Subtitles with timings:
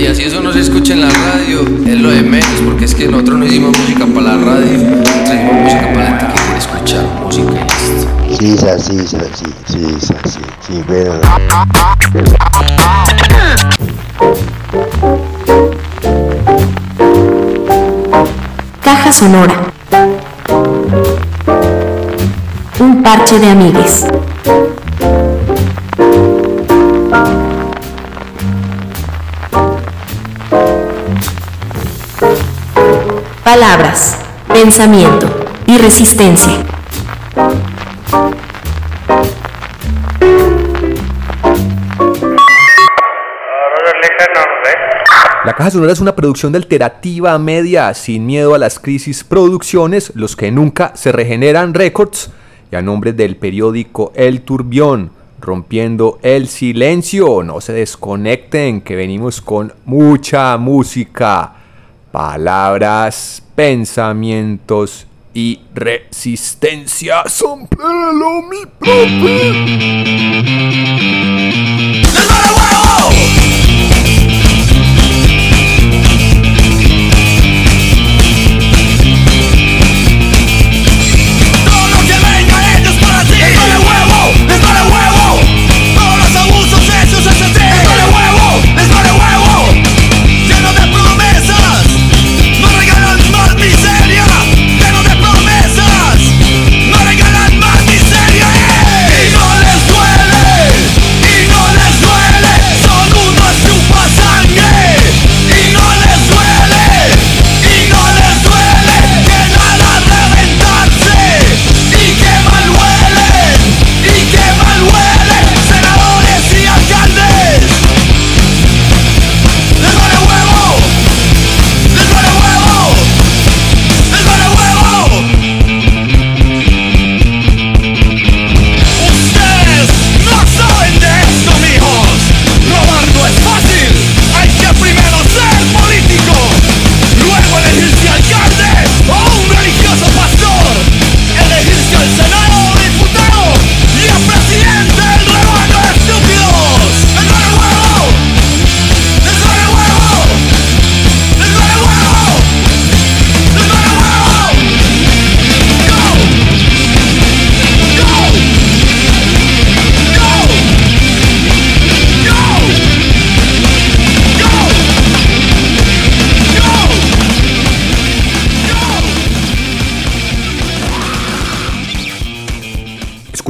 [0.00, 2.94] y así eso no se escucha en la radio, es lo de menos, porque es
[2.94, 6.58] que nosotros no hicimos música para la radio, trajimos música para la gente que quiere
[6.58, 8.38] escuchar música y listo.
[8.38, 11.20] Sí, es así, es así, sí, es así, sí, pero...
[18.82, 19.72] Caja Sonora.
[22.78, 24.06] Un parche de amigues.
[33.52, 35.26] Palabras, pensamiento
[35.66, 36.52] y resistencia.
[45.44, 50.12] La Caja Sonora es una producción de alternativa media, sin miedo a las crisis producciones,
[50.14, 52.30] los que nunca se regeneran records,
[52.70, 55.10] y a nombre del periódico El Turbión,
[55.40, 57.42] rompiendo el silencio.
[57.42, 61.56] No se desconecten, que venimos con mucha música,
[62.10, 67.24] palabras, pensamientos y resistencia.
[67.26, 69.28] Son pelo mi Todo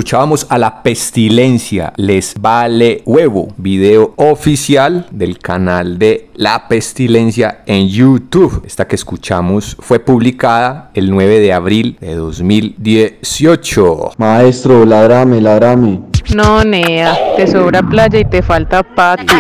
[0.01, 7.87] Escuchábamos a la pestilencia, les vale huevo, video oficial del canal de La Pestilencia en
[7.87, 8.63] YouTube.
[8.65, 14.13] Esta que escuchamos fue publicada el 9 de abril de 2018.
[14.17, 16.01] Maestro, ladrame, ladrame.
[16.35, 19.37] No, Nea, te sobra playa y te falta patio.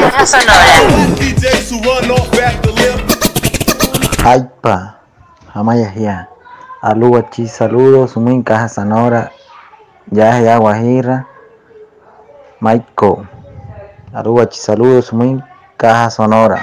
[4.22, 5.00] Ay, pa,
[5.54, 6.28] amaya ya.
[7.48, 9.32] Saludos, sumin caja sonora.
[10.06, 11.26] Ya ya guajira.
[12.60, 13.26] Maiko.
[14.12, 15.42] Aluachi, saludos, sumin
[15.76, 16.60] caja sonora.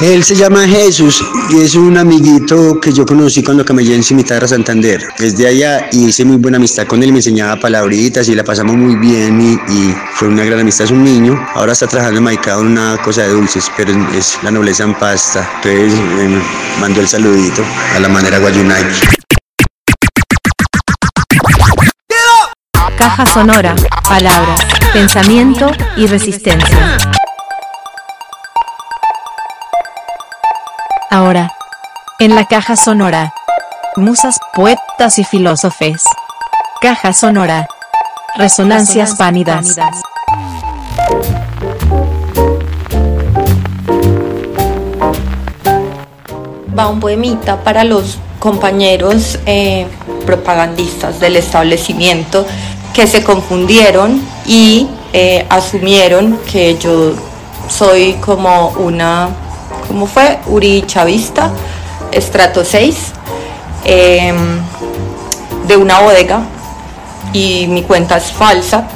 [0.00, 4.48] Él se llama Jesús y es un amiguito que yo conocí cuando camellé en Cimitarra
[4.48, 5.00] Santander.
[5.18, 8.74] Desde allá y hice muy buena amistad con él, me enseñaba palabritas y la pasamos
[8.74, 11.40] muy bien y, y fue una gran amistad, es un niño.
[11.54, 14.94] Ahora está trabajando en Maicao en una cosa de dulces, pero es la nobleza en
[14.94, 15.48] pasta.
[15.62, 16.42] Entonces me
[16.80, 17.62] mandó el saludito
[17.94, 18.82] a la manera guayunay.
[22.96, 23.74] Caja Sonora.
[24.08, 24.60] Palabras,
[24.92, 26.98] pensamiento y resistencia.
[31.10, 31.52] Ahora,
[32.18, 33.32] en la Caja Sonora.
[33.96, 36.02] Musas, poetas y filósofes.
[36.80, 37.68] Caja Sonora.
[38.36, 39.76] Resonancias pánidas.
[46.76, 49.86] va un poemita para los compañeros eh,
[50.26, 52.46] propagandistas del establecimiento
[52.94, 57.12] que se confundieron y eh, asumieron que yo
[57.68, 59.30] soy como una,
[59.88, 60.38] ¿cómo fue?
[60.46, 61.52] Uri Chavista,
[62.12, 63.12] estrato 6,
[63.84, 64.60] em,
[65.66, 66.42] de una bodega
[67.32, 68.86] y mi cuenta es falsa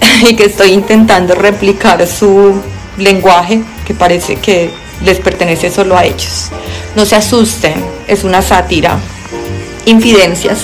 [0.28, 2.54] y que estoy intentando replicar su
[2.96, 4.70] lenguaje que parece que
[5.04, 6.48] les pertenece solo a ellos.
[6.94, 8.98] No se asusten, es una sátira.
[9.84, 10.60] Infidencias.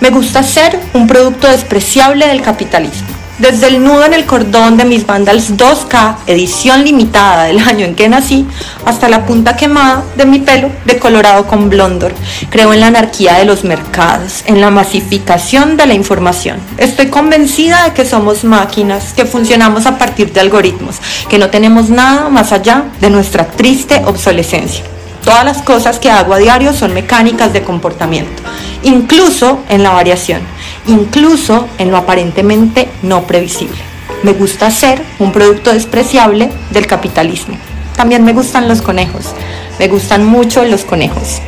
[0.00, 3.08] Me gusta ser un producto despreciable del capitalismo.
[3.38, 7.94] Desde el nudo en el cordón de mis Vandals 2K, edición limitada del año en
[7.94, 8.46] que nací,
[8.84, 12.14] hasta la punta quemada de mi pelo decolorado con blondor.
[12.50, 16.58] Creo en la anarquía de los mercados, en la masificación de la información.
[16.78, 20.96] Estoy convencida de que somos máquinas, que funcionamos a partir de algoritmos,
[21.28, 24.84] que no tenemos nada más allá de nuestra triste obsolescencia.
[25.26, 28.44] Todas las cosas que hago a diario son mecánicas de comportamiento,
[28.84, 30.40] incluso en la variación,
[30.86, 33.76] incluso en lo aparentemente no previsible.
[34.22, 37.56] Me gusta ser un producto despreciable del capitalismo.
[37.96, 39.34] También me gustan los conejos,
[39.80, 41.40] me gustan mucho los conejos.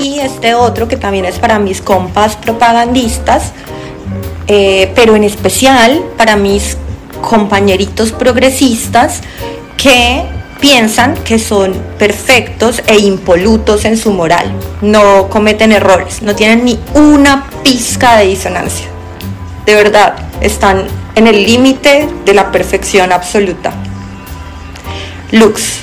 [0.00, 3.52] Y este otro que también es para mis compas propagandistas,
[4.46, 6.78] eh, pero en especial para mis
[7.20, 9.20] compañeritos progresistas
[9.76, 10.24] que
[10.60, 16.78] piensan que son perfectos e impolutos en su moral, no cometen errores, no tienen ni
[16.94, 18.86] una pizca de disonancia.
[19.64, 23.72] De verdad, están en el límite de la perfección absoluta.
[25.32, 25.80] Lux,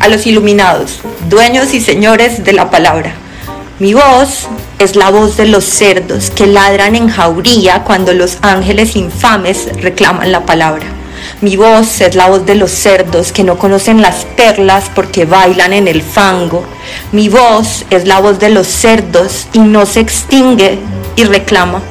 [0.00, 3.14] a los iluminados, dueños y señores de la palabra.
[3.78, 4.48] Mi voz
[4.78, 10.32] es la voz de los cerdos que ladran en jauría cuando los ángeles infames reclaman
[10.32, 10.95] la palabra.
[11.40, 15.72] Mi voz es la voz de los cerdos que no conocen las perlas porque bailan
[15.72, 16.64] en el fango.
[17.12, 20.78] Mi voz es la voz de los cerdos y no se extingue
[21.16, 21.82] y reclama.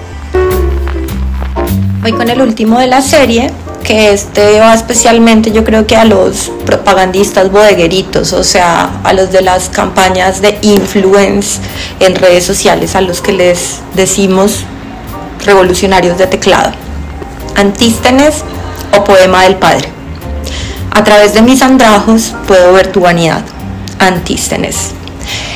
[2.02, 3.52] Voy con el último de la serie,
[3.84, 9.32] que este va especialmente yo creo que a los propagandistas bodegueritos, o sea, a los
[9.32, 11.60] de las campañas de influence
[12.00, 14.60] en redes sociales, a los que les decimos
[15.46, 16.72] revolucionarios de teclado.
[17.56, 18.44] Antístenes
[18.92, 19.90] o poema del Padre.
[20.92, 23.44] A través de mis andrajos puedo ver tu vanidad.
[24.00, 24.92] Antístenes.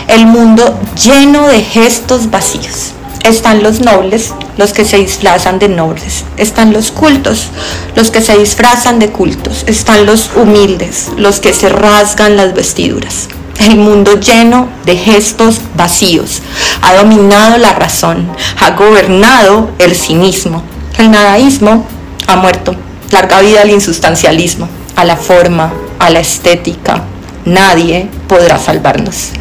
[0.08, 2.94] El mundo lleno de gestos vacíos.
[3.24, 6.24] Están los nobles, los que se disfrazan de nobles.
[6.38, 7.48] Están los cultos,
[7.96, 9.64] los que se disfrazan de cultos.
[9.68, 13.28] Están los humildes, los que se rasgan las vestiduras.
[13.60, 16.42] El mundo lleno de gestos vacíos.
[16.82, 18.30] Ha dominado la razón,
[18.60, 20.64] ha gobernado el cinismo.
[20.98, 21.86] El nadaísmo
[22.26, 22.76] ha muerto.
[23.12, 27.04] Larga vida al insustancialismo, a la forma, a la estética.
[27.44, 29.32] Nadie podrá salvarnos.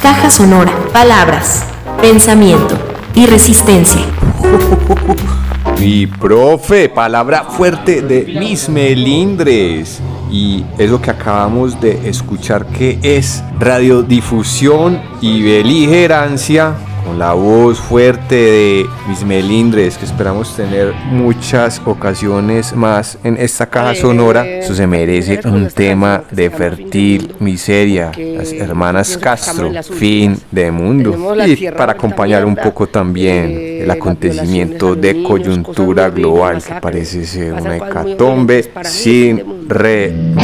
[0.00, 1.62] Caja sonora, palabras,
[2.00, 2.76] pensamiento
[3.14, 4.00] y resistencia.
[5.78, 10.00] Mi profe, palabra fuerte de mis melindres.
[10.30, 18.34] Y eso que acabamos de escuchar que es radiodifusión y beligerancia con la voz fuerte
[18.34, 24.46] de mis melindres, que esperamos tener muchas ocasiones más en esta caja sonora.
[24.46, 28.12] Eso se merece un tema de fertil miseria.
[28.16, 31.34] Las hermanas Castro, fin de mundo.
[31.46, 37.76] Y para acompañar un poco también el acontecimiento de coyuntura global que parece ser una
[37.76, 40.42] hecatombe sin remedio.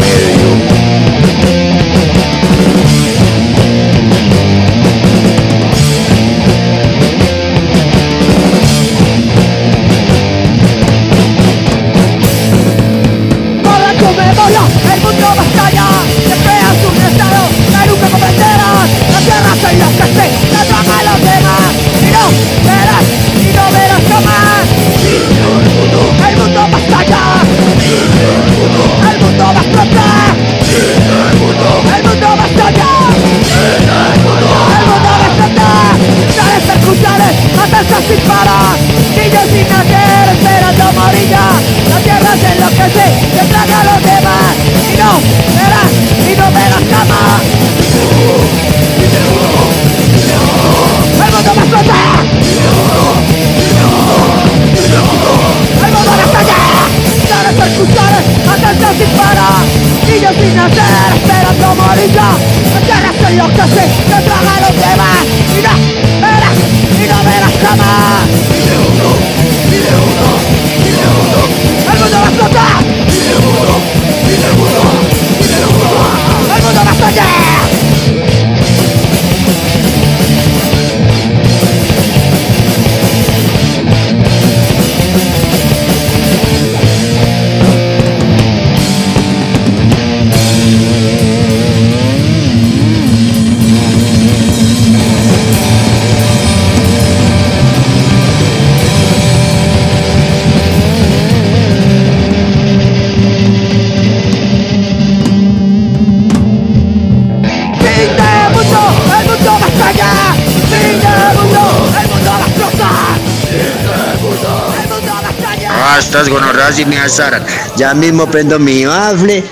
[116.08, 117.44] Estas gonorras y me azaran.
[117.76, 119.44] Ya mismo prendo mi bafle,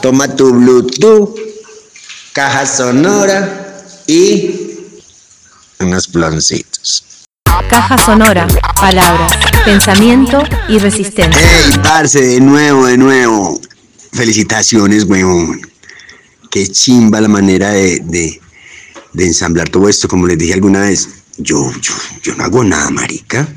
[0.00, 1.36] toma tu Bluetooth,
[2.32, 4.78] caja sonora y
[5.80, 7.04] unos plancitos.
[7.68, 8.46] Caja sonora,
[8.76, 9.32] palabras,
[9.64, 11.40] pensamiento y resistencia.
[11.40, 12.20] ¡Ey, parce!
[12.20, 13.60] De nuevo, de nuevo.
[14.12, 15.60] Felicitaciones, weón.
[16.52, 18.40] Qué chimba la manera de, de,
[19.12, 20.06] de ensamblar todo esto.
[20.06, 21.08] Como les dije alguna vez,
[21.38, 23.48] yo, yo, yo no hago nada, marica.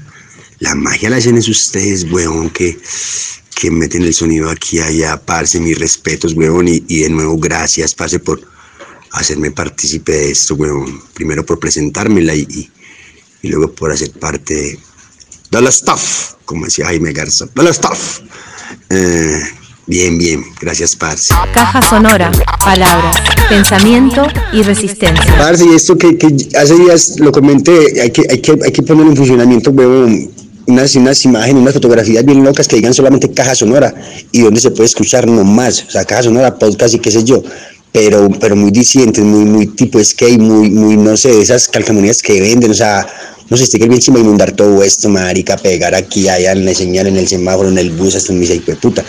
[0.60, 2.78] La magia la hacen es ustedes, weón, que,
[3.56, 5.60] que meten el sonido aquí, allá, parce.
[5.60, 6.68] Mis respetos, weón.
[6.68, 8.42] Y, y de nuevo, gracias, parce, por
[9.12, 11.02] hacerme partícipe de esto, weón.
[11.14, 12.70] Primero por presentármela y, y,
[13.42, 14.80] y luego por hacer parte de,
[15.52, 18.20] de la stuff, como decía Jaime Garza, de la stuff.
[18.90, 19.42] Eh,
[19.88, 21.34] bien, bien, gracias, parce.
[21.54, 25.38] Caja sonora, palabras, pensamiento y resistencia.
[25.38, 28.84] Parce, y esto que, que hace días lo comenté, hay que, hay que, hay que
[28.84, 30.32] poner en funcionamiento, huevón,
[30.70, 33.94] unas, unas imágenes, unas fotografías bien locas que digan solamente caja sonora
[34.32, 37.44] y donde se puede escuchar nomás, o sea, caja sonora, podcast y qué sé yo.
[37.92, 42.40] Pero, pero muy disidentes, muy, muy tipo skate, muy, muy, no sé, esas calcamonías que
[42.40, 43.08] venden, o sea,
[43.50, 47.08] no sé, estoy bien chimba inundar todo esto, marica, pegar aquí, allá, en la señal,
[47.08, 49.04] en el semáforo, en el bus, hasta en mi de puta.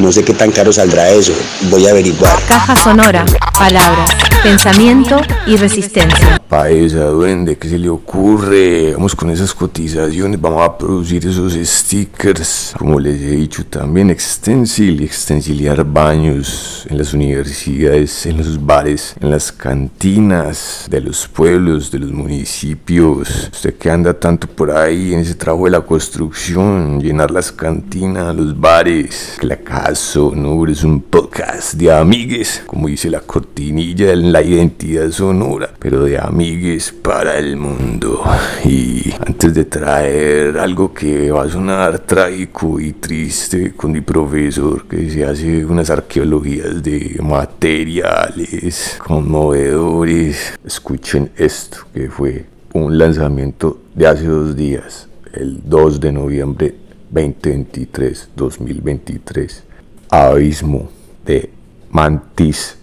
[0.00, 1.34] No sé qué tan caro saldrá eso,
[1.68, 2.34] voy a averiguar.
[2.48, 4.10] Caja sonora, palabras,
[4.42, 6.40] pensamiento y resistencia.
[6.48, 8.94] Paesa, duende, ¿qué se le ocurre?
[8.94, 12.72] Vamos con esas cotizaciones, vamos a producir esos stickers.
[12.78, 19.14] Como les he dicho también, extensil y extensiliar baños en las universidades, en los bares,
[19.20, 23.50] en las cantinas de los pueblos, de los municipios.
[23.52, 28.34] Usted que anda tanto por ahí en ese trabajo de la construcción, llenar las cantinas,
[28.34, 34.12] los bares, que la casa sonora es un podcast de amigues, como dice la cortinilla
[34.12, 38.22] en la identidad sonora, pero de amigues para el mundo.
[38.64, 44.86] Y antes de traer algo que va a sonar trágico y triste con mi profesor,
[44.86, 54.06] que se hace unas arqueologías de materiales conmovedores, escuchen esto, que fue un lanzamiento de
[54.06, 56.74] hace dos días, el 2 de noviembre
[57.10, 59.69] 2023, 2023.
[60.12, 60.90] Abismo
[61.24, 61.50] de
[61.92, 62.76] Mantis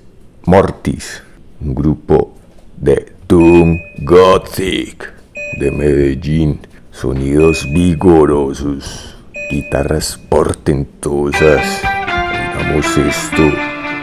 [0.46, 1.22] Mortis,
[1.60, 2.34] un grupo
[2.78, 5.14] de Doom Gothic
[5.60, 9.18] de Medellín, sonidos vigorosos,
[9.52, 11.82] guitarras portentosas.
[12.32, 13.44] Oigamos esto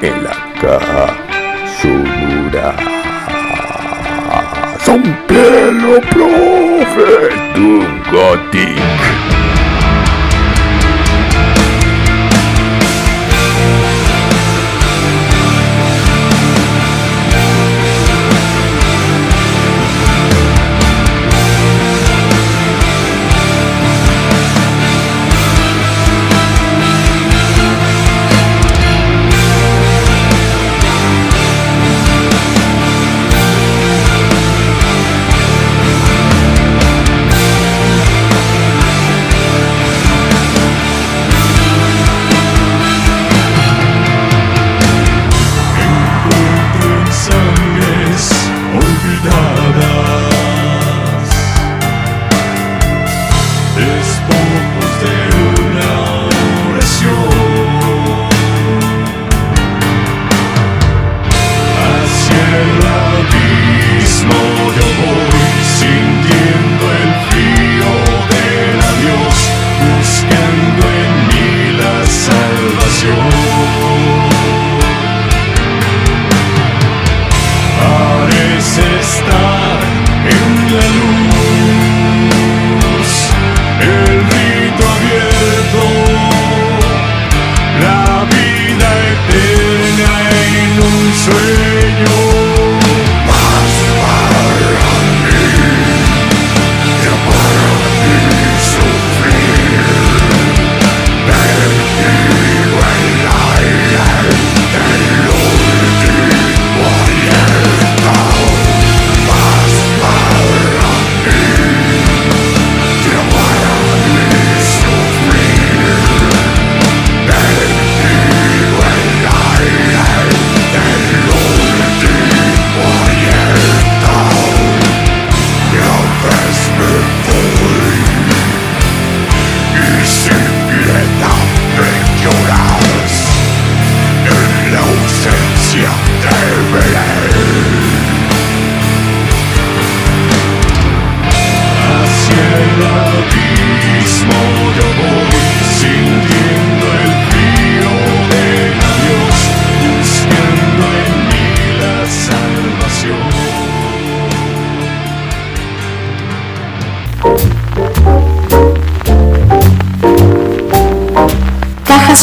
[0.02, 1.16] en la caja
[1.80, 2.76] sonora.
[4.84, 9.13] Son Pedro Profe Doom Gothic.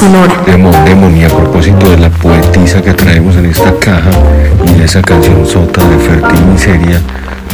[0.01, 0.34] Sonora.
[0.48, 4.10] Demon, Demon, y a propósito de la poetisa que traemos en esta caja
[4.65, 7.00] y de esa canción sota de Fértil Miseria,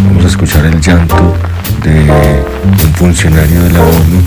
[0.08, 1.36] vamos a escuchar el llanto
[1.84, 2.06] de
[2.86, 4.22] un funcionario de la ONU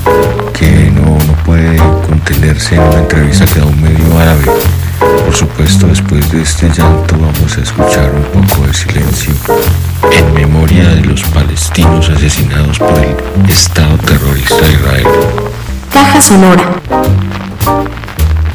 [0.53, 4.45] que no, no puede contenerse en una entrevista que da un medio árabe.
[5.25, 9.33] Por supuesto, después de este llanto vamos a escuchar un poco de silencio
[10.13, 15.07] en memoria de los palestinos asesinados por el Estado terrorista de Israel.
[15.91, 16.81] Caja sonora.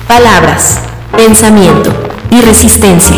[0.07, 0.79] Palabras,
[1.11, 1.91] pensamiento
[2.29, 3.17] y resistencia.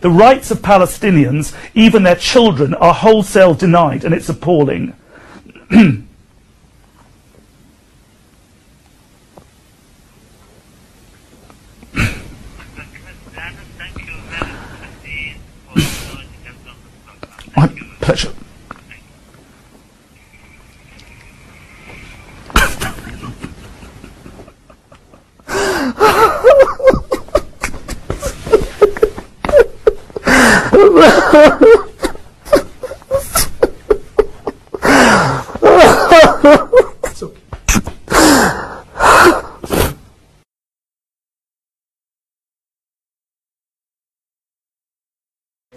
[0.00, 4.92] The rights of Palestinians, even their children, are wholesale denied, and it's appalling.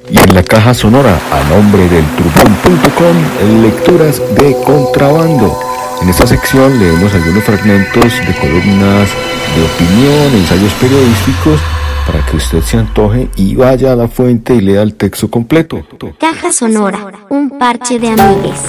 [0.10, 5.60] Y en la caja sonora, a nombre del trupón.com, lecturas de contrabando.
[6.02, 9.10] En esta sección leemos algunos fragmentos de columnas
[9.56, 11.60] de opinión, ensayos periodísticos,
[12.08, 15.86] para que usted se antoje y vaya a la fuente y lea el texto completo.
[16.20, 17.00] Caja sonora,
[17.30, 18.62] un parche de amigues.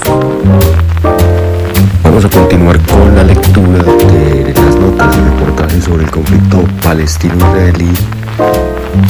[2.03, 7.93] Vamos a continuar con la lectura de las notas y reportajes sobre el conflicto palestino-israelí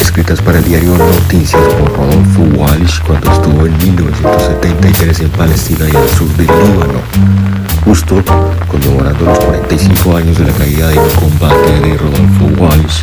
[0.01, 5.97] escritas para el diario Noticias por Rodolfo Walsh cuando estuvo en 1973 en Palestina y
[5.97, 7.01] al sur del Líbano,
[7.85, 8.23] justo
[8.67, 13.03] conmemorando los 45 años de la caída del combate de Rodolfo Walsh,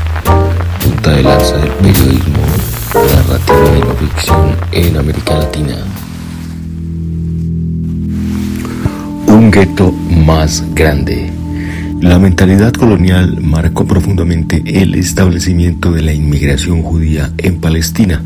[0.86, 2.40] punta de lanza del periodismo
[2.94, 5.76] narrativo y no ficción en América Latina.
[9.28, 11.32] Un gueto más grande.
[12.02, 18.22] La mentalidad colonial marcó profundamente el establecimiento de la inmigración judía en Palestina.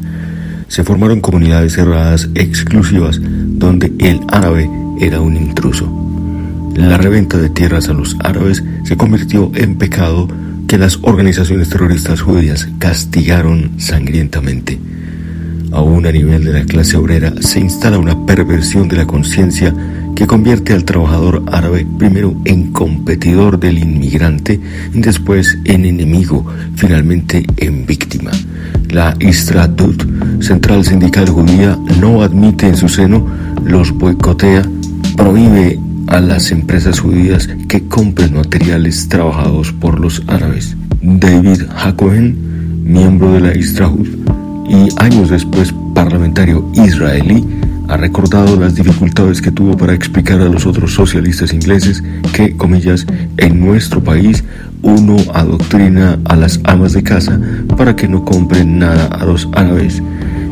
[0.68, 4.70] Se formaron comunidades cerradas exclusivas donde el árabe
[5.00, 5.90] era un intruso.
[6.76, 10.28] La reventa de tierras a los árabes se convirtió en pecado
[10.70, 14.80] que las organizaciones terroristas judías castigaron sangrientamente.
[15.72, 19.74] Aún a nivel de la clase obrera se instala una perversión de la conciencia
[20.16, 24.60] que convierte al trabajador árabe primero en competidor del inmigrante
[24.94, 28.30] después en enemigo, finalmente en víctima.
[28.92, 30.06] La Istradut,
[30.40, 33.26] Central Sindical Judía, no admite en su seno,
[33.66, 34.62] los boicotea,
[35.18, 35.80] prohíbe
[36.10, 40.76] a las empresas judías que compren materiales trabajados por los árabes.
[41.02, 44.08] David Hakohen, miembro de la Istradut
[44.68, 47.46] y años después parlamentario israelí,
[47.88, 53.06] ha recordado las dificultades que tuvo para explicar a los otros socialistas ingleses que, comillas,
[53.38, 54.44] en nuestro país
[54.82, 57.40] uno adoctrina a las amas de casa
[57.78, 60.02] para que no compren nada a los árabes.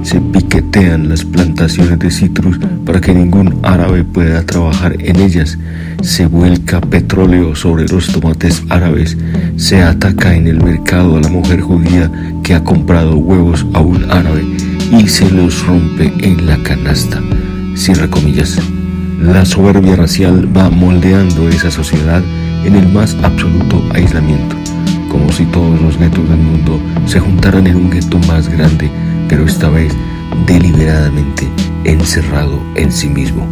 [0.08, 5.58] Se piquetean las plantaciones de citrus para que ningún árabe pueda trabajar en ellas.
[6.02, 9.17] Se vuelca petróleo sobre los tomates árabes.
[9.58, 12.10] Se ataca en el mercado a la mujer judía
[12.41, 14.46] que ha comprado huevos a un árabe
[14.98, 17.22] y se los rompe en la canasta.
[17.76, 18.58] Cierra comillas.
[19.22, 22.24] La soberbia racial va moldeando esa sociedad
[22.63, 24.56] en el más absoluto aislamiento,
[25.10, 28.89] como si todos los guetos del mundo se juntaran en un gueto más grande,
[29.27, 29.93] pero esta vez
[30.45, 31.47] deliberadamente
[31.83, 33.47] encerrado en sí mismo.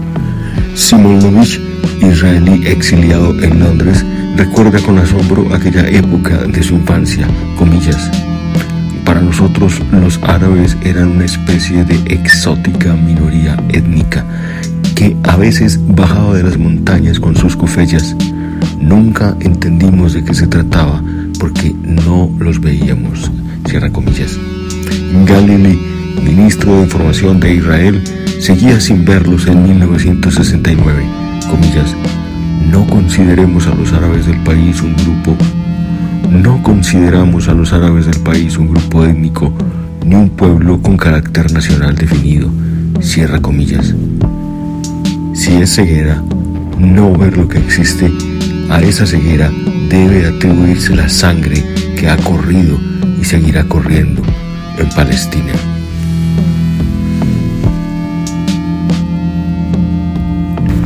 [0.75, 1.59] Simonovich,
[2.01, 8.11] israelí exiliado en Londres, recuerda con asombro aquella época de su infancia, comillas,
[9.05, 14.25] para nosotros los árabes eran una especie de exótica minoría étnica
[14.95, 18.15] que a veces bajaba de las montañas con sus cufeyas.
[18.79, 21.03] Nunca entendimos de qué se trataba
[21.39, 23.31] porque no los veíamos.
[23.67, 24.39] Cierra comillas.
[25.25, 25.79] Galilei,
[26.23, 28.03] ministro de Información de Israel,
[28.39, 31.03] seguía sin verlos en 1969.
[31.49, 31.95] Comillas.
[32.71, 35.37] No consideremos a los árabes del país un grupo
[36.31, 39.53] no consideramos a los árabes del país un grupo étnico
[40.05, 42.49] ni un pueblo con carácter nacional definido.
[42.99, 43.93] Cierra comillas.
[45.33, 46.21] Si es ceguera,
[46.79, 48.11] no ver lo que existe,
[48.69, 49.51] a esa ceguera
[49.89, 51.63] debe atribuirse la sangre
[51.97, 52.77] que ha corrido
[53.19, 54.24] y seguirá corriendo
[54.77, 55.53] en Palestina.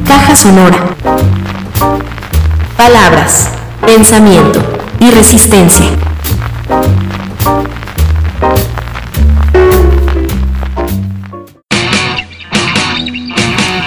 [0.05, 0.95] Caja Sonora.
[2.77, 3.49] Palabras,
[3.85, 4.61] pensamiento
[4.99, 5.85] y resistencia.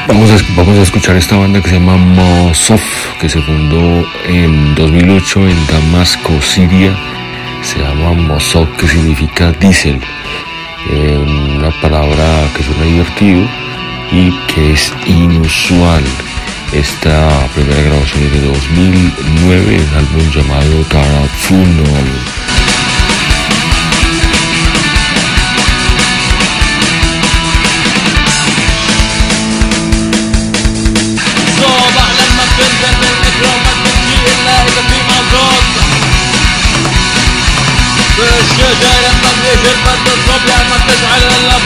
[0.08, 2.82] Vamos a, vamos a escuchar esta banda que se llama Mosof,
[3.20, 6.96] que se fundó en 2008 en Damasco, Siria.
[7.62, 10.00] Se llama Mosof, que significa diésel.
[10.90, 11.24] Eh,
[11.56, 13.46] una palabra que suena divertido
[14.10, 16.02] y que es inusual.
[16.72, 21.84] Esta primera grabación es de 2009, el álbum llamado Tarafuno.
[39.62, 41.56] فرقة الصبح ما تجعل إلا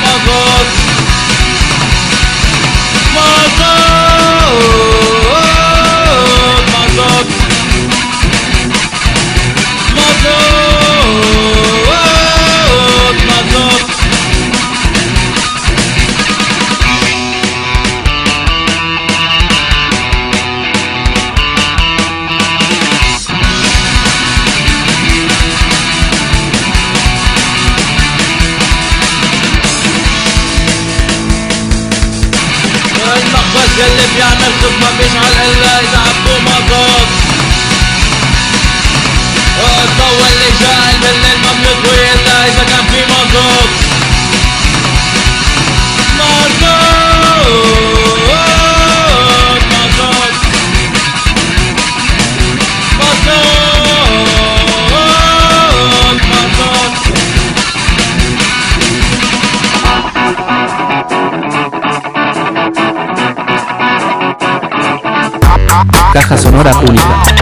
[66.16, 67.35] Caja Sonora única.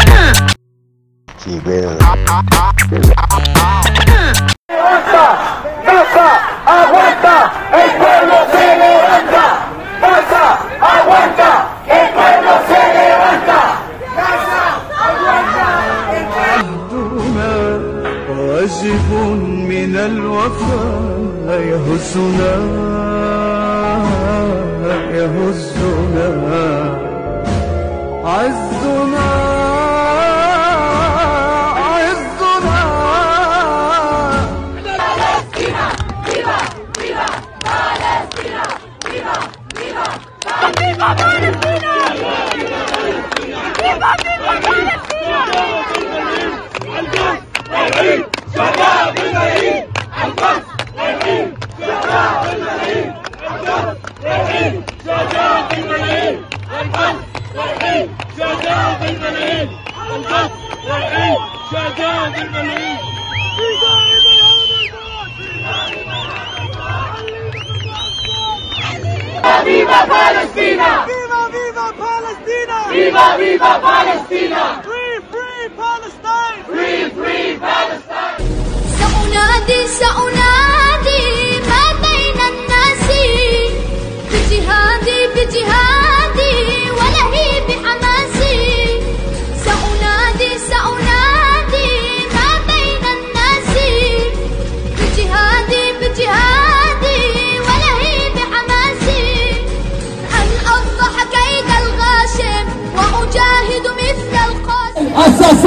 [56.94, 57.18] القتل
[57.54, 58.94] والحين شهداء
[84.30, 86.73] بجهادي بجهادي.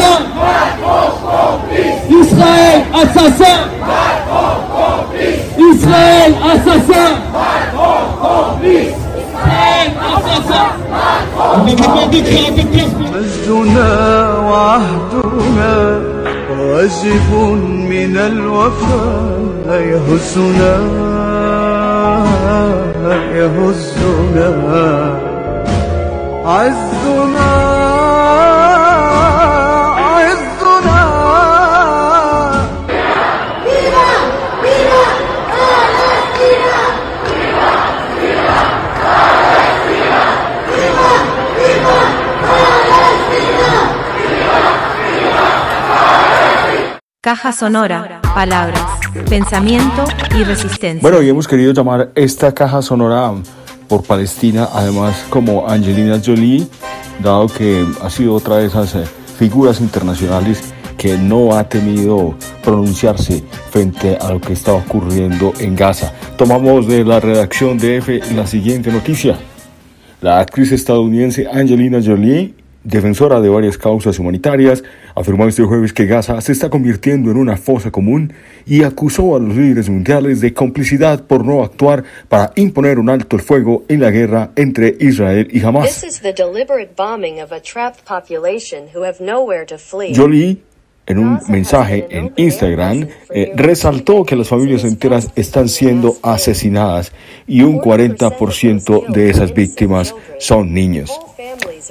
[0.07, 1.59] assassin
[2.21, 3.59] Israël assassin
[5.71, 7.11] Israël assassin
[9.21, 10.67] Israël assassin
[13.13, 16.01] مجدنا وعهدنا
[16.59, 17.33] واجب
[17.89, 20.77] من الوفاء يهزنا
[23.35, 24.49] يهزنا
[26.45, 27.76] عزنا
[47.37, 48.19] Caja Sonora.
[48.33, 48.81] Palabras,
[49.29, 50.99] pensamiento y resistencia.
[51.03, 53.31] Bueno, y hemos querido llamar esta caja sonora
[53.87, 56.65] por Palestina, además como Angelina Jolie,
[57.21, 59.03] dado que ha sido otra de esas eh,
[59.37, 66.11] figuras internacionales que no ha temido pronunciarse frente a lo que está ocurriendo en Gaza.
[66.39, 69.37] Tomamos de la redacción de F la siguiente noticia.
[70.21, 72.55] La actriz estadounidense Angelina Jolie,
[72.87, 77.57] defensora de varias causas humanitarias, afirmó este jueves que Gaza se está convirtiendo en una
[77.57, 78.33] fosa común
[78.65, 83.35] y acusó a los líderes mundiales de complicidad por no actuar para imponer un alto
[83.35, 85.89] el fuego en la guerra entre Israel y Hamas.
[90.15, 90.57] Jolie,
[91.07, 97.11] en un mensaje en Instagram, eh, resaltó que las familias enteras están siendo asesinadas
[97.47, 101.11] y un 40% de esas víctimas son niños.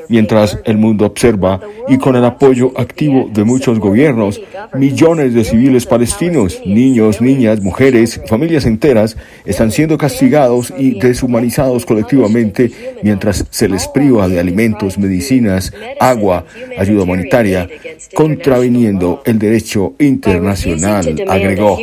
[0.09, 4.41] Mientras el mundo observa y con el apoyo activo de muchos gobiernos,
[4.75, 12.71] millones de civiles palestinos, niños, niñas, mujeres, familias enteras, están siendo castigados y deshumanizados colectivamente
[13.03, 16.45] mientras se les priva de alimentos, medicinas, agua,
[16.79, 17.69] ayuda humanitaria,
[18.15, 21.79] contraviniendo el derecho internacional, agregó.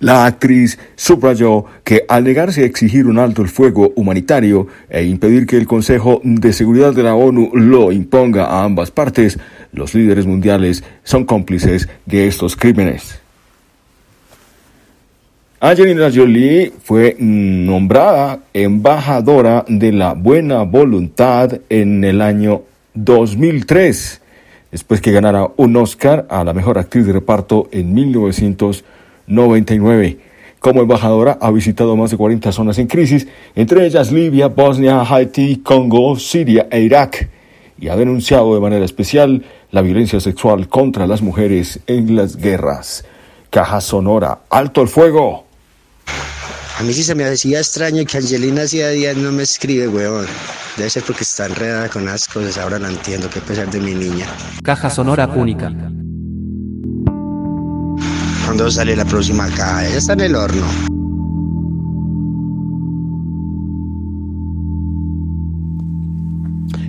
[0.00, 5.46] La actriz subrayó que al negarse a exigir un alto el fuego humanitario e impedir
[5.46, 9.38] que el Consejo de Seguridad de la ONU lo imponga a ambas partes,
[9.72, 13.20] los líderes mundiales son cómplices de estos crímenes.
[15.58, 24.20] Angelina Jolie fue nombrada embajadora de la buena voluntad en el año 2003,
[24.76, 30.18] después que ganara un Oscar a la mejor actriz de reparto en 1999.
[30.58, 35.62] Como embajadora ha visitado más de 40 zonas en crisis, entre ellas Libia, Bosnia, Haití,
[35.64, 37.30] Congo, Siria e Irak,
[37.80, 43.06] y ha denunciado de manera especial la violencia sexual contra las mujeres en las guerras.
[43.48, 45.45] Caja Sonora, alto el fuego.
[46.78, 50.26] A mí sí se me hacía extraño que Angelina hacía días no me escribe, weón.
[50.76, 53.94] Debe ser porque está enredada con las cosas, ahora no entiendo qué pesar de mi
[53.94, 54.26] niña.
[54.62, 55.72] Caja sonora única.
[58.44, 59.88] ¿Cuándo sale la próxima caja?
[59.88, 60.66] Ya está en el horno.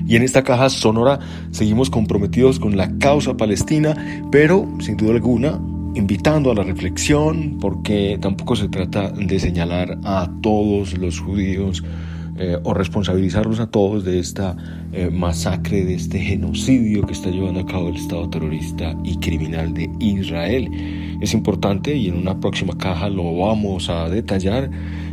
[0.05, 1.19] Y en esta caja sonora
[1.51, 5.61] seguimos comprometidos con la causa palestina, pero sin duda alguna
[5.95, 11.83] invitando a la reflexión, porque tampoco se trata de señalar a todos los judíos
[12.39, 14.55] eh, o responsabilizarlos a todos de esta
[14.93, 19.73] eh, masacre, de este genocidio que está llevando a cabo el Estado terrorista y criminal
[19.73, 20.69] de Israel.
[21.21, 24.69] Es importante, y en una próxima caja lo vamos a detallar,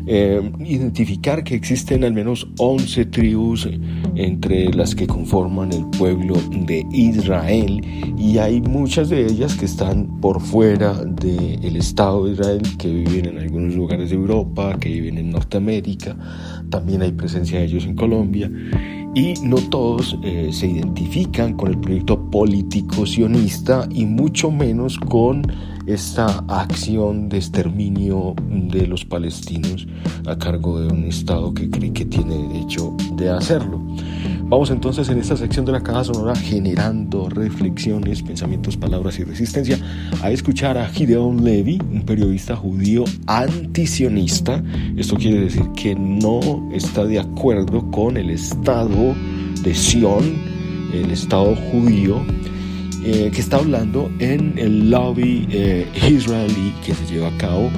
[0.07, 3.69] eh, identificar que existen al menos 11 tribus
[4.17, 7.81] entre las que conforman el pueblo de Israel
[8.19, 13.27] y hay muchas de ellas que están por fuera del Estado de Israel, que viven
[13.27, 16.17] en algunos lugares de Europa, que viven en Norteamérica,
[16.71, 18.51] también hay presencia de ellos en Colombia.
[19.14, 25.47] Y no todos eh, se identifican con el proyecto político sionista y mucho menos con
[25.87, 29.87] esta acción de exterminio de los palestinos
[30.27, 33.81] a cargo de un Estado que cree que tiene derecho de hacerlo.
[34.47, 39.79] Vamos entonces en esta sección de la caja sonora generando reflexiones, pensamientos, palabras y resistencia
[40.23, 44.62] a escuchar a Gideon Levy, un periodista judío antisionista.
[44.97, 46.40] Esto quiere decir que no
[46.73, 49.14] está de acuerdo con el Estado
[49.62, 50.25] de Sion,
[50.92, 52.23] el Estado judío,
[53.07, 57.71] eh, que está hablando en el lobby eh, israelí que se lleva a cabo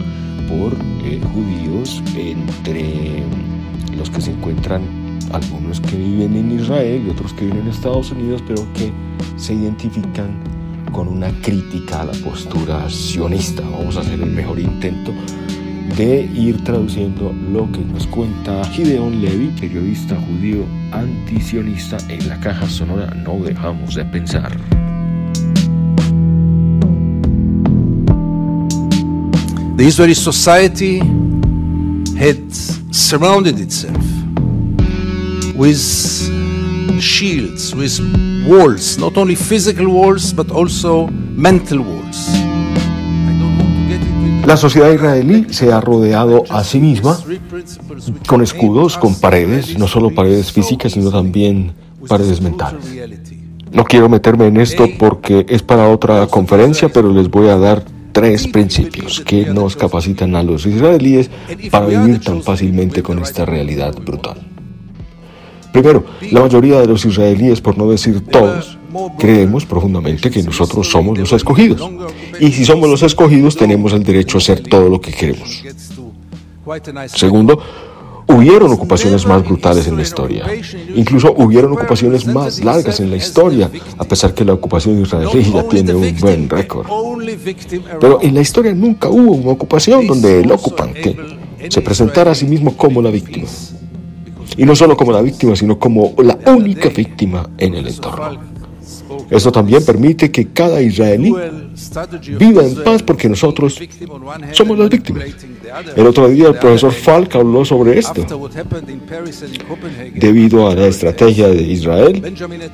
[0.49, 0.73] por
[1.05, 3.25] eh, judíos entre
[3.97, 4.83] los que se encuentran
[5.33, 8.93] algunos que viven en Israel y otros que viven en Estados Unidos, pero que
[9.37, 10.39] se identifican
[10.93, 13.63] con una crítica a la postura sionista.
[13.63, 15.13] Vamos a hacer el mejor intento
[15.97, 22.69] de ir traduciendo lo que nos cuenta Gideon Levy, periodista judío antisionista en la caja
[22.69, 24.76] sonora No dejamos de pensar.
[29.77, 31.01] The Israeli society
[32.17, 32.39] had
[32.91, 34.03] surrounded itself
[35.55, 35.77] with
[36.99, 38.01] shields, with
[38.49, 42.27] walls, not only physical walls, but also mental walls.
[44.47, 47.19] La sociedad israelí se ha rodeado a sí misma
[48.27, 51.73] con escudos, con paredes, no solo paredes físicas, sino también
[52.09, 52.83] paredes mentales.
[53.73, 57.96] No quiero meterme en esto porque es para otra conferencia, pero les voy a dar
[58.17, 61.29] tres principios que nos capacitan a los israelíes
[61.71, 64.39] para vivir tan fácilmente con esta realidad brutal.
[65.71, 68.79] Primero, la mayoría de los israelíes, por no decir todos,
[69.19, 71.91] creemos profundamente que nosotros somos los escogidos.
[72.41, 75.63] Y si somos los escogidos, tenemos el derecho a hacer todo lo que queremos.
[77.09, 77.61] Segundo,
[78.29, 80.47] Hubieron ocupaciones más brutales en la historia.
[80.95, 85.63] Incluso hubieron ocupaciones más largas en la historia, a pesar que la ocupación israelí ya
[85.69, 86.87] tiene un buen récord.
[88.01, 91.17] Pero en la historia nunca hubo una ocupación donde el ocupante
[91.69, 93.47] se presentara a sí mismo como la víctima.
[94.57, 98.56] Y no solo como la víctima, sino como la única víctima en el entorno.
[99.31, 101.35] Esto también permite que cada israelí
[102.39, 103.79] viva en paz porque nosotros
[104.53, 105.25] somos las víctimas.
[105.97, 108.25] El otro día el profesor Falk habló sobre esto.
[110.15, 112.23] Debido a la estrategia de Israel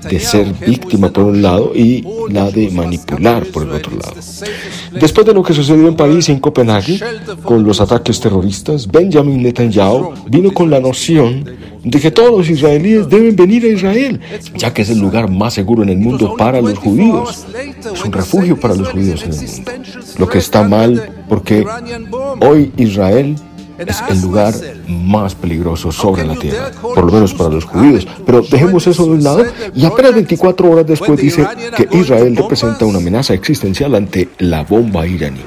[0.09, 4.15] de ser víctima por un lado y la de manipular por el otro lado.
[4.93, 7.01] Después de lo que sucedió en París y en Copenhague
[7.43, 11.45] con los ataques terroristas, Benjamin Netanyahu vino con la noción
[11.85, 14.21] de que todos los israelíes deben venir a Israel,
[14.57, 17.47] ya que es el lugar más seguro en el mundo para los judíos.
[17.93, 19.73] Es un refugio para los judíos en el mundo.
[20.19, 21.65] Lo que está mal porque
[22.41, 23.37] hoy Israel
[23.79, 24.55] es el lugar
[24.87, 28.07] más peligroso sobre la tierra, por lo menos para los judíos.
[28.25, 32.85] Pero dejemos eso de un lado y apenas 24 horas después dice que Israel representa
[32.85, 35.41] una amenaza existencial ante la bomba iraní.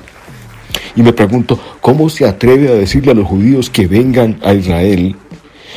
[0.97, 5.15] Y me pregunto, ¿cómo se atreve a decirle a los judíos que vengan a Israel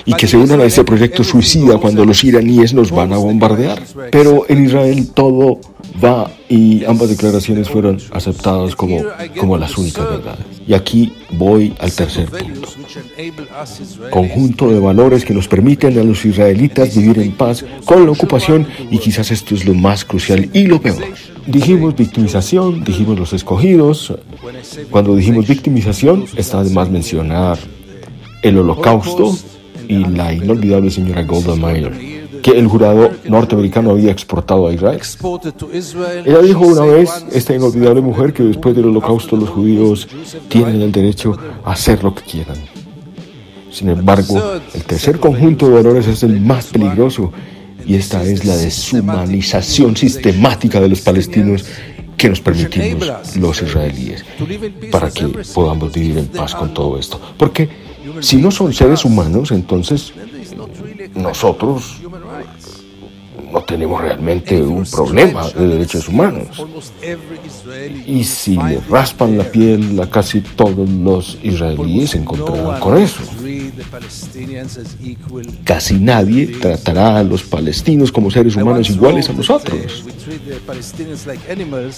[0.04, 3.82] y que se unan a ese proyecto suicida cuando los iraníes nos van a bombardear.
[4.10, 5.60] Pero en Israel todo
[6.02, 9.02] va y ambas declaraciones fueron aceptadas como,
[9.38, 10.44] como las únicas verdades.
[10.66, 12.68] Y aquí voy al tercer punto.
[14.10, 18.66] Conjunto de valores que nos permiten a los israelitas vivir en paz con la ocupación
[18.90, 21.02] y quizás esto es lo más crucial y lo peor.
[21.46, 24.14] Dijimos victimización, dijimos los escogidos.
[24.90, 27.58] Cuando dijimos victimización está de más mencionar
[28.42, 29.36] el holocausto,
[29.88, 35.00] y la inolvidable señora Golda Meir, que el jurado norteamericano había exportado a Israel.
[36.24, 40.06] Ella dijo una vez, esta inolvidable mujer, que después del holocausto los judíos
[40.48, 42.58] tienen el derecho a hacer lo que quieran.
[43.70, 44.40] Sin embargo,
[44.74, 47.32] el tercer conjunto de valores es el más peligroso
[47.86, 51.64] y esta es la deshumanización sistemática de los palestinos
[52.16, 54.24] que nos permitimos los israelíes
[54.90, 57.20] para que podamos vivir en paz con todo esto.
[57.38, 57.68] Porque
[58.20, 60.12] si no son seres humanos, entonces
[61.14, 61.98] nosotros
[63.52, 66.64] no tenemos realmente un problema de derechos humanos.
[68.06, 73.20] Y si le raspan la piel casi todos los israelíes, se encontrarán con eso.
[75.64, 80.04] Casi nadie tratará a los palestinos como seres humanos iguales a nosotros.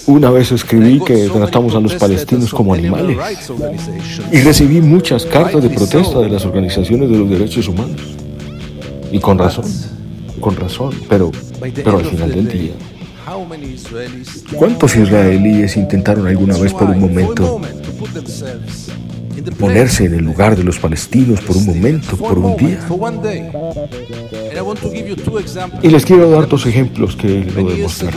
[0.07, 3.19] Una vez escribí que tratamos a los palestinos como animales
[4.33, 8.01] y recibí muchas cartas de protesta de las organizaciones de los derechos humanos.
[9.13, 9.65] Y con razón,
[10.41, 11.31] con razón, pero,
[11.75, 12.73] pero al final del día,
[14.57, 17.61] ¿cuántos israelíes intentaron alguna vez por un momento
[19.59, 22.81] ponerse en el lugar de los palestinos por un momento, por un día.
[25.83, 28.13] Y les quiero dar dos ejemplos que lo demuestran.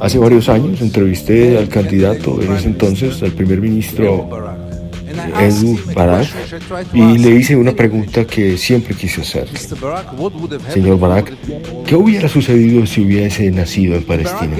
[0.00, 4.28] Hace varios años entrevisté al candidato en ese entonces, al primer ministro
[5.40, 6.26] Edu Barak,
[6.92, 9.48] y le hice una pregunta que siempre quise hacer.
[10.72, 11.32] Señor Barak,
[11.86, 14.56] ¿qué hubiera sucedido si hubiese nacido en Palestina?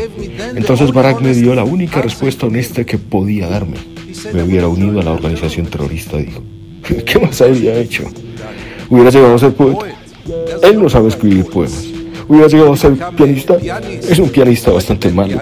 [0.54, 3.76] Entonces Barak me dio la única respuesta honesta que podía darme
[4.32, 6.42] me hubiera unido a la organización terrorista, dijo.
[7.04, 8.04] ¿Qué más había hecho?
[8.88, 9.86] Hubiera llegado a ser poeta.
[10.62, 11.86] Él no sabe escribir poemas.
[12.26, 13.56] Hubiera llegado a ser pianista.
[14.08, 15.40] Es un pianista bastante malo.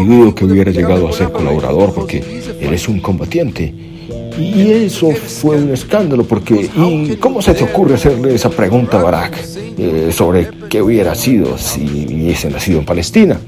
[0.00, 2.18] Y dudo que hubiera llegado a ser colaborador porque
[2.60, 3.91] él es un combatiente.
[4.38, 9.02] Y eso fue un escándalo porque ¿y cómo se te ocurre hacerle esa pregunta a
[9.02, 9.38] Barak
[9.78, 13.40] eh, sobre qué hubiera sido si hubiese nacido en Palestina?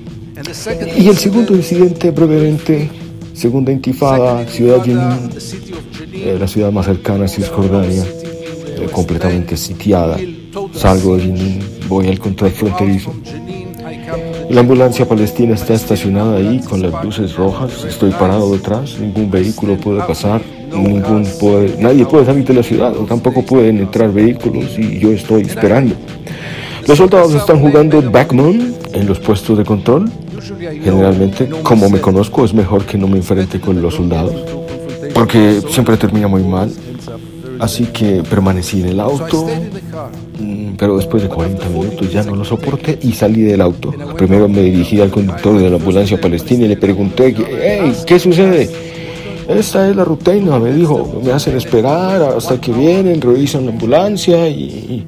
[0.96, 2.90] Y el segundo incidente brevemente
[3.34, 5.28] Segunda intifada, ciudad Jenin,
[6.12, 10.16] eh, la ciudad más cercana a Cisjordania, eh, completamente sitiada.
[10.72, 13.12] Salgo de Jenin, voy al control fronterizo.
[14.50, 17.84] La ambulancia palestina está estacionada ahí con las luces rojas.
[17.84, 20.40] Estoy parado detrás, ningún vehículo puede pasar,
[20.76, 25.42] ningún puede, nadie puede salir de la ciudad, tampoco pueden entrar vehículos y yo estoy
[25.42, 25.94] esperando.
[26.86, 30.10] Los soldados están jugando backman en los puestos de control.
[30.82, 34.34] Generalmente, como me conozco, es mejor que no me enfrente con los soldados,
[35.14, 36.70] porque siempre termina muy mal.
[37.60, 39.46] Así que permanecí en el auto,
[40.38, 43.94] mm, pero después de 40 minutos ya no lo soporté y salí del auto.
[44.18, 48.68] Primero me dirigí al conductor de la ambulancia palestina y le pregunté, hey, ¿qué sucede?
[49.48, 54.48] Esta es la rutina, me dijo, me hacen esperar hasta que vienen, revisan la ambulancia
[54.48, 55.06] y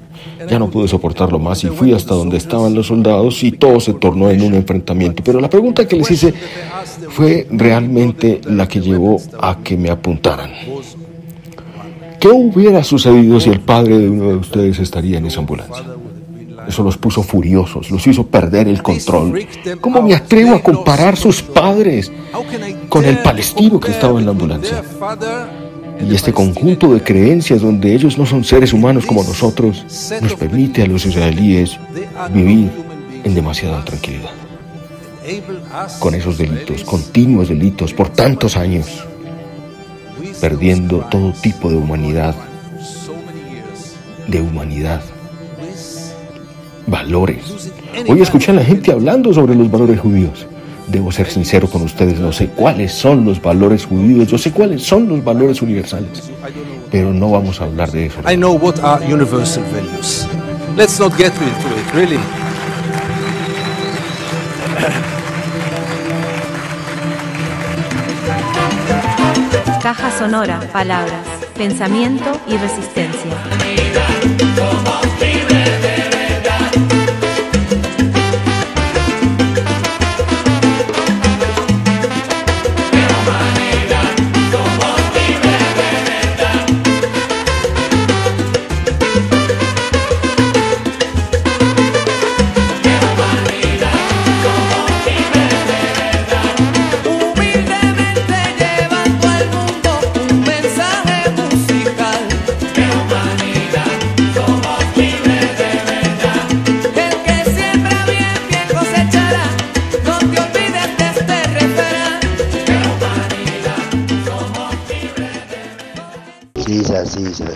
[0.49, 3.95] ya no pude soportarlo más y fui hasta donde estaban los soldados y todo se
[3.95, 5.23] tornó en un enfrentamiento.
[5.25, 6.35] Pero la pregunta que les hice
[7.09, 10.51] fue realmente la que llevó a que me apuntaran.
[12.21, 15.85] ¿Qué hubiera sucedido si el padre de uno de ustedes estaría en esa ambulancia?
[16.69, 19.47] Eso los puso furiosos, los hizo perder el control.
[19.81, 22.11] ¿Cómo me atrevo a comparar sus padres
[22.89, 24.83] con el palestino que estaba en la ambulancia?
[26.01, 29.85] Y este conjunto de creencias donde ellos no son seres humanos como nosotros
[30.21, 31.79] nos permite a los israelíes
[32.33, 32.71] vivir
[33.25, 34.31] en demasiada tranquilidad.
[35.99, 39.05] Con esos delitos, continuos delitos, por tantos años,
[40.41, 42.35] perdiendo todo tipo de humanidad,
[44.29, 45.03] de humanidad,
[46.87, 47.71] valores.
[48.09, 50.47] Hoy escuché a la gente hablando sobre los valores judíos.
[50.87, 54.85] Debo ser sincero con ustedes, no sé cuáles son los valores judíos, yo sé cuáles
[54.85, 56.31] son los valores universales,
[56.93, 58.21] pero no vamos a hablar de eso.
[58.21, 60.29] I know what are universal values.
[60.77, 62.19] Let's not get into it, really.
[69.83, 71.27] Caja sonora, palabras,
[71.57, 73.33] pensamiento y resistencia.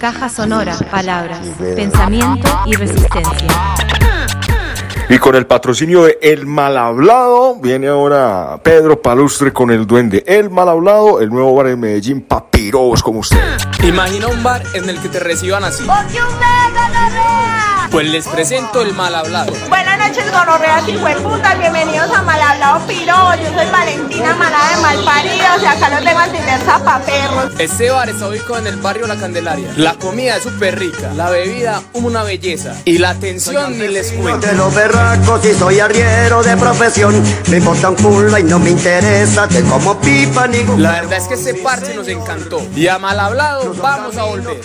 [0.00, 3.48] Caja sonora, palabras, pensamiento y resistencia.
[5.08, 10.24] Y con el patrocinio de El Mal Hablado, viene ahora Pedro Palustre con el Duende.
[10.26, 13.40] El Mal Hablado, el nuevo bar de Medellín, papiros como usted.
[13.82, 15.84] Imagina un bar en el que te reciban así.
[17.90, 19.52] Pues les presento el mal hablado.
[19.68, 21.58] Buenas noches, gonorreas y hueputas.
[21.58, 23.34] Bienvenidos a Mal Hablado Piro.
[23.42, 27.52] Yo soy Valentina Manada de Malparidos y acá los vengo a atender zapaperros.
[27.58, 29.72] Este bar está ubicado en el barrio La Candelaria.
[29.76, 34.46] La comida es súper rica, la bebida una belleza y la atención ni les cuento.
[34.46, 37.20] De los berracos y soy arriero de profesión.
[37.48, 39.48] Me importa un culo y no me interesa.
[39.48, 43.18] Te como pipa ni La verdad es que este parche nos encantó y a mal
[43.18, 44.60] hablado vamos a volver.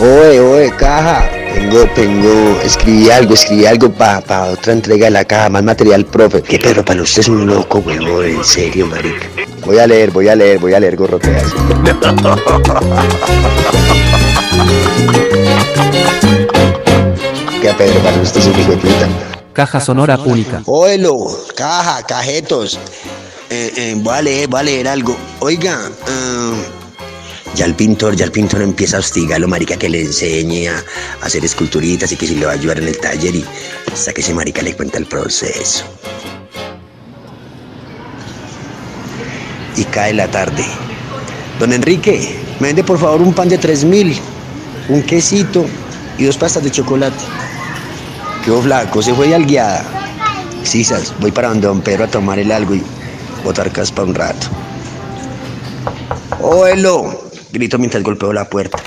[0.00, 1.28] Oye, oye, caja.
[1.54, 6.40] Tengo, tengo, escribí algo, escribí algo para otra entrega de la caja, más material, profe.
[6.40, 9.26] Que Pedro, para usted es un loco, huevón, en serio, marica.
[9.66, 11.52] Voy a leer, voy a leer, voy a leer gorroteas.
[17.60, 19.08] Que Pedro, para usted es un hijo de puta.
[19.52, 20.62] Caja sonora única.
[20.66, 21.26] Oelo,
[21.56, 22.78] caja, cajetos.
[23.50, 25.16] Eh, eh, voy a leer, voy a leer algo.
[25.40, 25.76] Oiga,
[26.06, 26.52] ah,
[27.58, 30.84] ya el pintor, ya el pintor empieza a hostigarlo, marica, que le enseñe a,
[31.22, 33.44] hacer esculturitas y que si le va a ayudar en el taller y
[33.92, 35.84] hasta que ese marica le cuenta el proceso.
[39.76, 40.64] Y cae la tarde.
[41.58, 44.16] Don Enrique, me vende por favor un pan de tres mil,
[44.88, 45.66] un quesito
[46.16, 47.24] y dos pastas de chocolate.
[48.44, 49.84] Quedó flaco, se fue al guiada.
[50.62, 52.82] Sisas, voy para donde don Pedro a tomar el algo y
[53.42, 54.46] botar caspa un rato.
[56.40, 57.27] ¡Oelo!
[57.50, 58.78] Grito mientras golpeo la puerta.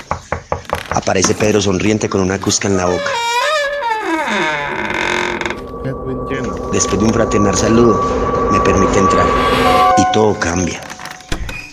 [0.90, 3.10] Aparece Pedro sonriente con una cusca en la boca.
[6.72, 9.26] Después de un fraternal saludo, me permite entrar.
[9.98, 10.80] Y todo cambia.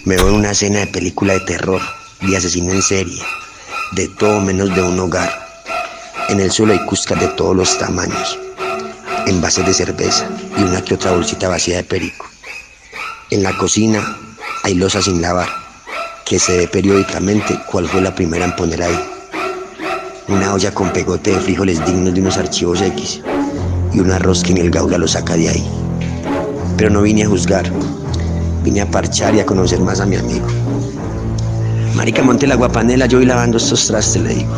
[0.06, 1.82] Me veo en una escena de película de terror,
[2.22, 3.22] de asesino en serie,
[3.92, 5.32] de todo menos de un hogar.
[6.30, 8.40] En el suelo hay cuscas de todos los tamaños,
[9.28, 10.28] envases de cerveza
[10.58, 12.26] y una que otra bolsita vacía de perico.
[13.30, 14.18] En la cocina
[14.64, 15.50] hay losa sin lavar,
[16.30, 19.00] que se ve periódicamente cuál fue la primera en poner ahí.
[20.28, 23.22] Una olla con pegote de frijoles dignos de unos archivos X
[23.92, 25.68] y un arroz que ni el gaula lo saca de ahí.
[26.78, 27.66] Pero no vine a juzgar,
[28.64, 30.46] vine a parchar y a conocer más a mi amigo.
[31.96, 34.54] Marica, monte la guapanela, yo voy lavando estos trastes, le digo.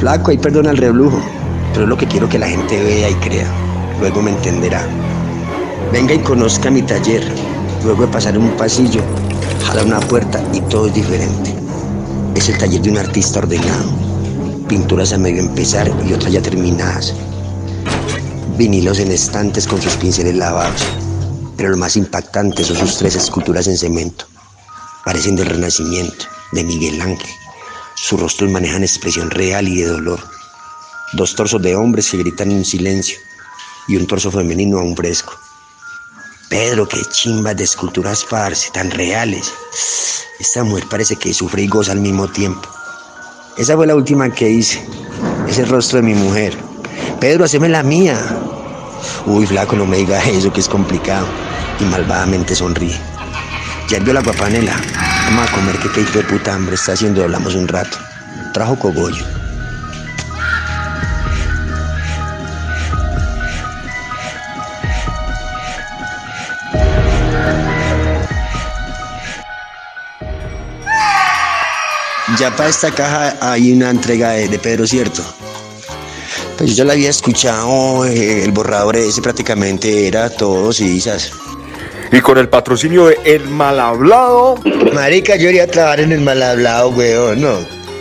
[0.00, 1.22] Flaco, ahí perdona el reblujo,
[1.70, 3.46] pero es lo que quiero que la gente vea y crea.
[4.00, 4.84] Luego me entenderá.
[5.92, 7.22] Venga y conozca mi taller.
[7.84, 9.00] Luego de pasar un pasillo,
[9.62, 11.54] jala una puerta y todo es diferente.
[12.34, 13.90] Es el taller de un artista ordenado.
[14.68, 17.14] Pinturas a medio empezar y otras ya terminadas.
[18.56, 20.82] Vinilos en estantes con sus pinceles lavados.
[21.56, 24.26] Pero lo más impactante son sus tres esculturas en cemento.
[25.04, 27.30] Parecen del Renacimiento, de Miguel Ángel.
[27.94, 30.20] Sus rostros manejan expresión real y de dolor.
[31.12, 33.18] Dos torsos de hombres que gritan en silencio
[33.88, 35.41] y un torso femenino aún fresco.
[36.52, 39.54] Pedro, qué chimbas de esculturas, parce, tan reales.
[40.38, 42.68] Esta mujer parece que sufre y goza al mismo tiempo.
[43.56, 44.86] Esa fue la última que hice.
[45.48, 46.54] Ese rostro de mi mujer.
[47.20, 48.18] Pedro, haceme la mía.
[49.24, 51.26] Uy, flaco, no me digas eso, que es complicado.
[51.80, 53.00] Y malvadamente sonríe.
[53.88, 54.78] Ya vio la guapanela.
[55.28, 57.22] Vamos a comer, que qué de puta hambre está haciendo.
[57.24, 57.96] Hablamos un rato.
[58.52, 59.41] Trajo cogollo.
[72.38, 75.22] Ya para esta caja hay una entrega de, de Pedro, ¿cierto?
[76.56, 81.32] Pues yo ya la había escuchado, eh, el borrador ese prácticamente era todo, sí, ¿sabes?
[82.12, 84.56] Y con el patrocinio de El Malhablado.
[84.92, 87.58] Marica, yo iría a trabajar en el mal hablado, weón, no.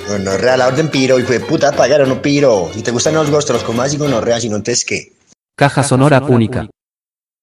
[0.09, 2.69] No, no, real, la orden piro, y fue puta, pagar o no piro.
[2.73, 5.13] Si te gustan los gostos, como así con rea, si no, entonces qué.
[5.55, 6.67] Caja sonora única.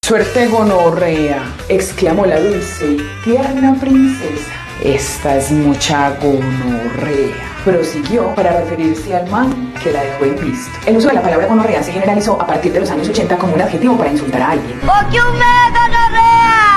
[0.04, 4.67] Suerte gonorrea, exclamó la dulce y tierna princesa.
[4.82, 7.34] Esta es mucha gonorrea.
[7.64, 10.78] Prosiguió para referirse al man que la dejó en visto.
[10.86, 13.54] El uso de la palabra gonorrea se generalizó a partir de los años 80 como
[13.54, 14.78] un adjetivo para insultar a alguien.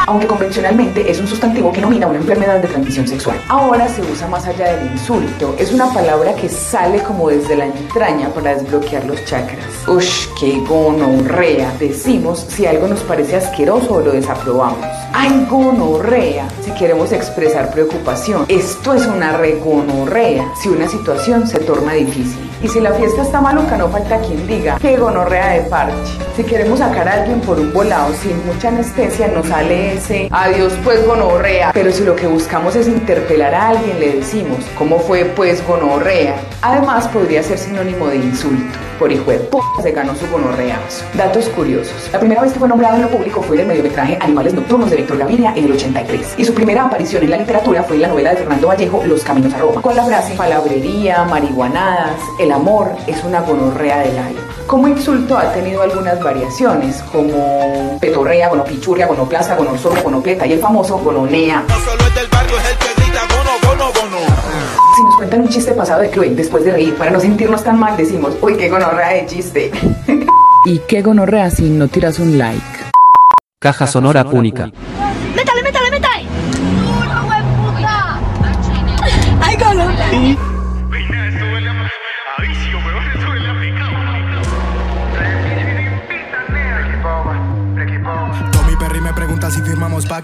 [0.07, 3.39] Aunque convencionalmente es un sustantivo que nomina una enfermedad de transmisión sexual.
[3.47, 5.55] Ahora se usa más allá del insulto.
[5.57, 9.65] Es una palabra que sale como desde la entraña para desbloquear los chakras.
[9.87, 11.73] Ush, qué gonorrea.
[11.79, 14.85] Decimos si algo nos parece asqueroso o lo desaprobamos.
[15.13, 16.47] Ay, gonorrea.
[16.61, 18.45] Si queremos expresar preocupación.
[18.47, 20.51] Esto es una regonorrea.
[20.61, 22.50] Si una situación se torna difícil.
[22.63, 25.95] Y si la fiesta está maluca, no falta quien diga que gonorrea de parche.
[26.35, 30.73] Si queremos sacar a alguien por un volado sin mucha anestesia, nos sale ese adiós
[30.83, 31.71] pues gonorrea.
[31.73, 36.35] Pero si lo que buscamos es interpelar a alguien, le decimos cómo fue pues gonorrea.
[36.61, 38.77] Además, podría ser sinónimo de insulto.
[38.99, 41.03] Por hijo de p se ganó su gonorreazo.
[41.15, 42.09] Datos curiosos.
[42.13, 44.91] La primera vez que fue nombrado en lo público fue en el mediometraje Animales Nocturnos
[44.91, 46.35] de Víctor Gaviria en el 83.
[46.37, 49.23] Y su primera aparición en la literatura fue en la novela de Fernando Vallejo, Los
[49.23, 54.39] Caminos a Roma, con la frase palabrería, marihuanadas, el amor es una gonorrea del alma.
[54.67, 60.97] Como insulto ha tenido algunas variaciones, como petorrea, gonopichurria, gonoplaza, gonosorra, gonopleta y el famoso
[60.99, 61.63] gononea.
[64.95, 67.79] Si nos cuentan un chiste pasado de cruel después de reír, para no sentirnos tan
[67.79, 69.71] mal, decimos, uy, qué gonorrea de chiste.
[70.63, 72.61] Y qué gonorrea si no tiras un like.
[73.59, 74.65] Caja sonora única.
[74.65, 75.00] ¡Métale,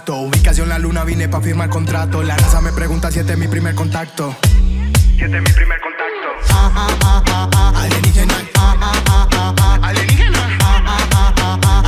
[0.06, 2.24] Ubicación la luna, vine pa' firmar contrato.
[2.24, 4.36] La NASA me pregunta si este es mi primer contacto.
[5.18, 6.28] Si este es mi primer contacto.
[6.52, 7.82] Ah, ah, ah.
[7.82, 8.36] Alienígena.
[9.82, 10.58] Alienígena.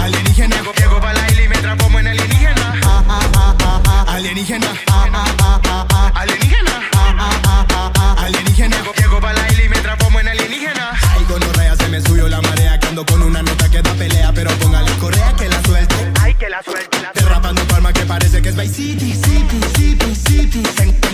[0.01, 0.55] Alienígena.
[0.77, 2.73] Llego pa' la isla y me transformo en alienígena.
[4.07, 4.88] Alienígena.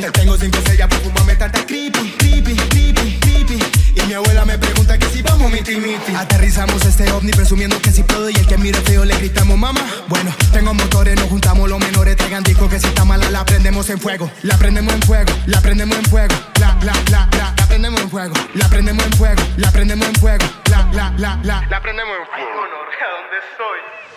[0.05, 3.59] Ten- ten- Tengo cinco estrellas por fumarme tanta creepy, creepy, creepy, creepy.
[3.95, 6.13] Y mi abuela me pregunta que si vamos miti miti.
[6.15, 9.81] Aterrizamos este ovni presumiendo que si puedo y el que mire feo le gritamos mamá.
[10.07, 13.89] Bueno, tengo motores, nos juntamos los menores, traigan disco que si está mala la prendemos
[13.89, 14.29] en fuego.
[14.43, 16.35] La prendemos en fuego, la prendemos en fuego.
[16.59, 18.33] La, la, la, la, la prendemos en fuego.
[18.53, 20.45] La prendemos en fuego, la prendemos en fuego.
[20.69, 22.51] La, la, la, la, la prendemos en fuego.
[22.51, 24.14] ¿dónde estoy?